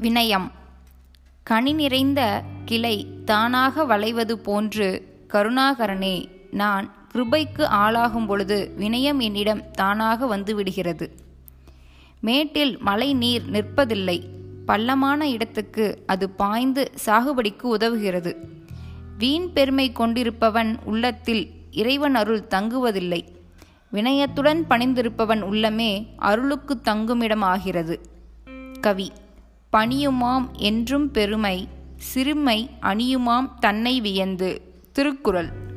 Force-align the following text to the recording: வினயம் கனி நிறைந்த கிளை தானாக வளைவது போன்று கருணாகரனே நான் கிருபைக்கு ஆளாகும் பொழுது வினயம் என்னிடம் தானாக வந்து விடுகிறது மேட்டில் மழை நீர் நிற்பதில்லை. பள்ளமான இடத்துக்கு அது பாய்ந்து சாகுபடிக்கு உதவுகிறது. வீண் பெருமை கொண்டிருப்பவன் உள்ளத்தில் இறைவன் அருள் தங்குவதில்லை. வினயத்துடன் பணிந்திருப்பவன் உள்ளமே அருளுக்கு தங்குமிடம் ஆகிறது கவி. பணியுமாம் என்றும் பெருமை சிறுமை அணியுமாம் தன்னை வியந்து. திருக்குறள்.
வினயம் 0.00 0.50
கனி 1.42 1.72
நிறைந்த 1.72 2.42
கிளை 2.64 3.06
தானாக 3.24 3.84
வளைவது 3.84 4.38
போன்று 4.38 4.86
கருணாகரனே 5.28 6.28
நான் 6.50 7.08
கிருபைக்கு 7.14 7.64
ஆளாகும் 7.64 8.26
பொழுது 8.26 8.74
வினயம் 8.78 9.18
என்னிடம் 9.18 9.70
தானாக 9.70 10.26
வந்து 10.26 10.54
விடுகிறது 10.54 11.14
மேட்டில் 12.20 12.78
மழை 12.78 13.14
நீர் 13.14 13.50
நிற்பதில்லை. 13.50 14.22
பள்ளமான 14.66 15.28
இடத்துக்கு 15.28 16.02
அது 16.06 16.30
பாய்ந்து 16.30 16.90
சாகுபடிக்கு 17.06 17.62
உதவுகிறது. 17.62 18.34
வீண் 19.18 19.52
பெருமை 19.52 19.92
கொண்டிருப்பவன் 19.92 20.76
உள்ளத்தில் 20.84 21.50
இறைவன் 21.70 22.14
அருள் 22.14 22.46
தங்குவதில்லை. 22.50 23.24
வினயத்துடன் 23.92 24.62
பணிந்திருப்பவன் 24.70 25.42
உள்ளமே 25.42 26.06
அருளுக்கு 26.16 26.80
தங்குமிடம் 26.80 27.42
ஆகிறது 27.42 28.00
கவி. 28.80 29.12
பணியுமாம் 29.72 30.50
என்றும் 30.52 31.10
பெருமை 31.10 31.68
சிறுமை 31.96 32.70
அணியுமாம் 32.82 33.58
தன்னை 33.60 34.00
வியந்து. 34.00 34.62
திருக்குறள். 34.92 35.69